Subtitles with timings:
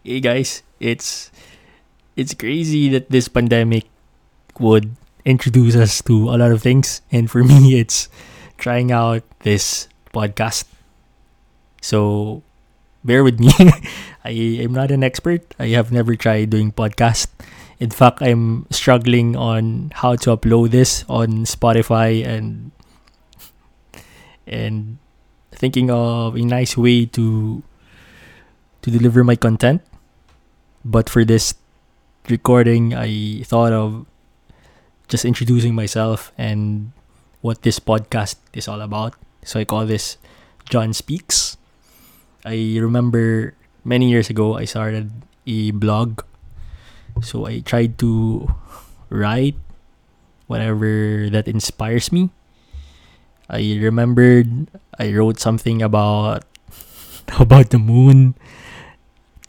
[0.00, 1.28] Hey guys, it's
[2.16, 3.84] it's crazy that this pandemic
[4.56, 4.96] would
[5.28, 8.08] introduce us to a lot of things and for me it's
[8.56, 10.64] trying out this podcast.
[11.84, 12.40] So
[13.04, 13.52] bear with me.
[14.24, 15.44] I am not an expert.
[15.60, 17.28] I have never tried doing podcast.
[17.76, 22.72] In fact, I'm struggling on how to upload this on Spotify and
[24.48, 24.96] and
[25.52, 27.60] thinking of a nice way to
[28.80, 29.84] to deliver my content.
[30.84, 31.54] But for this
[32.28, 34.06] recording, I thought of
[35.08, 36.92] just introducing myself and
[37.40, 39.14] what this podcast is all about.
[39.44, 40.16] So I call this
[40.68, 41.56] John Speaks.
[42.44, 43.54] I remember
[43.84, 45.10] many years ago I started
[45.46, 46.22] a blog.
[47.20, 48.48] So I tried to
[49.10, 49.56] write
[50.46, 52.30] whatever that inspires me.
[53.50, 56.46] I remembered I wrote something about
[57.40, 58.38] about the moon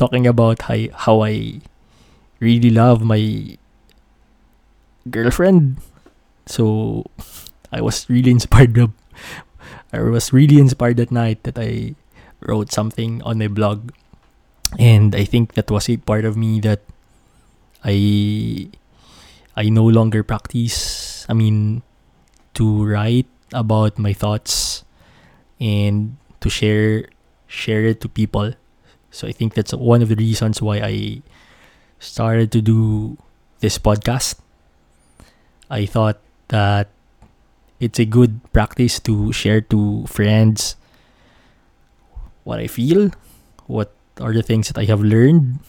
[0.02, 1.62] talking about how, I
[2.42, 3.54] really love my
[5.06, 5.78] girlfriend.
[6.50, 7.06] So
[7.70, 8.82] I was really inspired.
[9.94, 11.94] I was really inspired that night that I
[12.42, 13.94] wrote something on my blog,
[14.82, 16.82] and I think that was a part of me that
[17.86, 18.74] I
[19.54, 21.30] I no longer practice.
[21.30, 21.86] I mean,
[22.58, 24.82] to write about my thoughts
[25.62, 27.06] and to share
[27.46, 28.58] share it to people.
[29.12, 31.22] So I think that's one of the reasons why I
[32.00, 33.18] started to do
[33.60, 34.40] this podcast.
[35.70, 36.90] I thought that
[37.80, 40.76] it's a good practice to share to friends
[42.44, 43.12] what I feel,
[43.68, 45.60] what are the things that I have learned,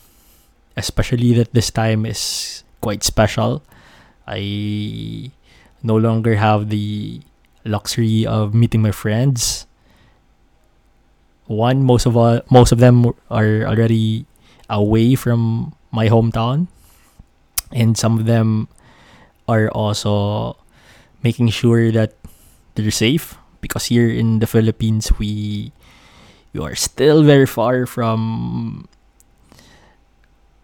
[0.77, 3.63] especially that this time is quite special.
[4.27, 5.31] I
[5.83, 7.21] no longer have the
[7.65, 9.67] luxury of meeting my friends.
[11.47, 14.27] One, most of all, most of them are already
[14.71, 16.69] away from my hometown,
[17.73, 18.69] and some of them
[19.49, 20.57] are also
[21.23, 22.15] making sure that
[22.75, 25.73] they're safe because here in the Philippines we
[26.53, 28.89] you are still very far from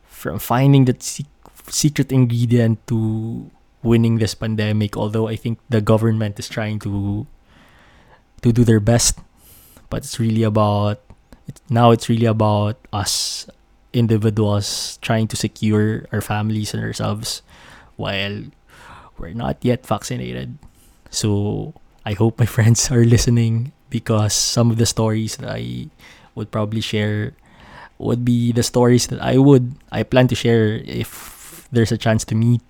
[0.04, 3.50] from finding that secret ingredient to
[3.82, 4.97] winning this pandemic.
[4.97, 7.26] Although i think the government is trying to
[8.42, 9.19] to do their best
[9.91, 11.00] but it's really about
[11.47, 13.49] it's, now it's really about us
[13.93, 17.43] individuals trying to secure our families and ourselves
[17.97, 18.44] while
[19.19, 20.59] we're not yet vaccinated
[21.10, 21.72] so
[22.04, 25.88] i hope my friends are listening because some of the stories that I
[26.34, 27.32] would probably share
[27.99, 32.25] would be the stories that I would I plan to share if there's a chance
[32.26, 32.62] to meet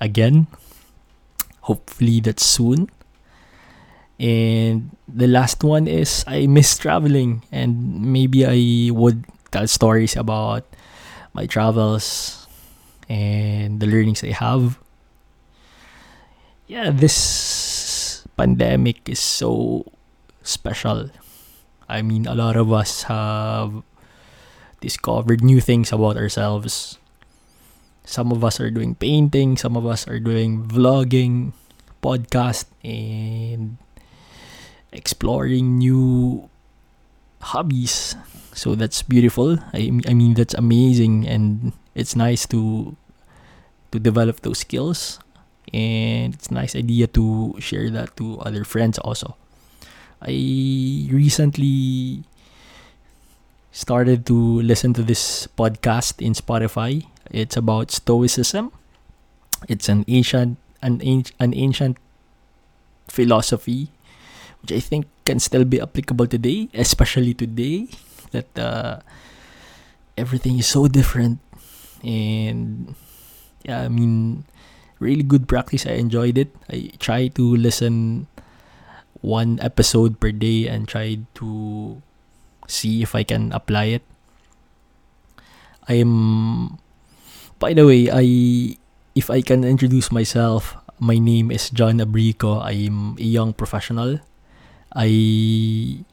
[0.00, 0.46] again.
[1.62, 2.88] Hopefully that's soon.
[4.20, 10.64] And the last one is I miss traveling and maybe I would tell stories about
[11.34, 12.46] my travels
[13.08, 14.78] and the learnings I have.
[16.66, 19.84] Yeah, this pandemic is so
[20.42, 21.10] special.
[21.88, 23.82] I mean, a lot of us have
[24.80, 26.98] discovered new things about ourselves.
[28.04, 31.52] Some of us are doing painting, some of us are doing vlogging,
[32.02, 33.76] podcast, and
[34.92, 36.48] exploring new
[37.40, 38.16] hobbies.
[38.52, 39.58] So that's beautiful.
[39.72, 42.96] I, I mean, that's amazing, and it's nice to
[43.90, 45.18] to develop those skills
[45.72, 49.34] and it's a nice idea to share that to other friends also
[50.22, 52.24] I recently
[53.72, 57.06] started to listen to this podcast in Spotify.
[57.30, 58.70] It's about Stoicism.
[59.68, 61.00] It's an ancient an,
[61.40, 61.96] an ancient
[63.08, 63.88] philosophy
[64.62, 67.88] which I think can still be applicable today, especially today
[68.30, 69.00] that uh,
[70.16, 71.40] everything is so different
[72.04, 72.94] and
[73.64, 74.44] yeah, I mean
[74.98, 75.86] really good practice.
[75.86, 76.54] I enjoyed it.
[76.68, 78.26] I try to listen
[79.20, 82.00] one episode per day and try to
[82.68, 84.04] see if I can apply it.
[85.88, 86.78] I'm
[87.58, 88.24] by the way, I
[89.16, 92.62] if I can introduce myself, my name is John Abrico.
[92.62, 94.20] I'm a young professional.
[94.94, 96.04] I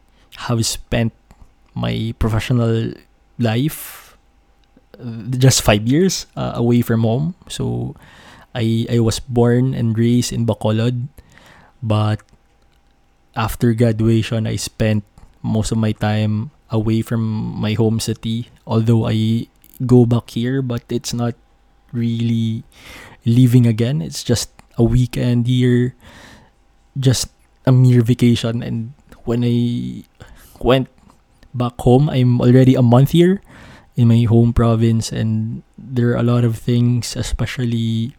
[0.50, 1.14] have spent
[1.74, 2.94] my professional
[3.40, 4.18] life
[4.98, 7.36] uh, just five years uh, away from home.
[7.50, 7.96] So
[8.54, 11.10] I I was born and raised in Bacolod,
[11.82, 12.22] but
[13.38, 15.06] after graduation, I spent
[15.46, 17.22] most of my time away from
[17.54, 18.50] my home city.
[18.66, 19.48] Although I
[19.86, 21.38] go back here, but it's not
[21.94, 22.66] really
[23.26, 24.02] leaving again.
[24.02, 25.94] It's just a weekend here,
[26.98, 27.30] just
[27.68, 28.64] a mere vacation.
[28.64, 28.96] And
[29.28, 30.06] when I
[30.64, 30.88] went
[31.54, 33.44] back home, I'm already a month here.
[33.98, 38.16] in my home province, and there are a lot of things, especially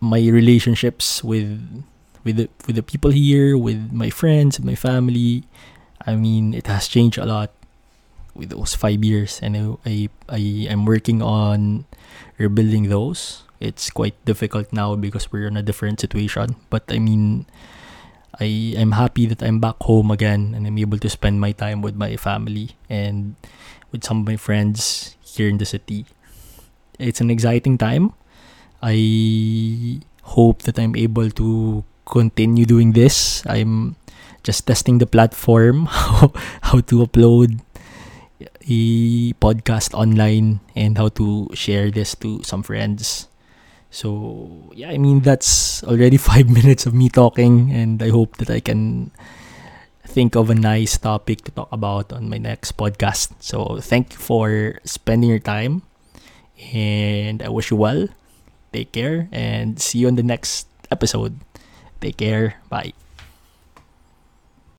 [0.00, 1.84] my relationships with
[2.24, 5.44] with the, with the people here, with my friends, my family.
[6.06, 7.50] I mean, it has changed a lot
[8.34, 11.84] with those five years, and I I, I am working on
[12.38, 13.42] rebuilding those.
[13.62, 16.58] It's quite difficult now because we're in a different situation.
[16.66, 17.46] But I mean,
[18.42, 21.78] I am happy that I'm back home again and I'm able to spend my time
[21.78, 23.38] with my family and
[23.94, 26.06] with some of my friends here in the city.
[26.98, 28.18] It's an exciting time.
[28.82, 30.02] I
[30.34, 33.46] hope that I'm able to continue doing this.
[33.46, 33.94] I'm
[34.42, 36.32] just testing the platform, how,
[36.62, 37.62] how to upload
[38.42, 43.28] a podcast online and how to share this to some friends.
[43.92, 48.48] So, yeah, I mean, that's already five minutes of me talking, and I hope that
[48.48, 49.12] I can
[50.08, 53.36] think of a nice topic to talk about on my next podcast.
[53.40, 55.82] So, thank you for spending your time,
[56.72, 58.08] and I wish you well.
[58.72, 61.36] Take care, and see you on the next episode.
[62.00, 62.56] Take care.
[62.72, 62.96] Bye.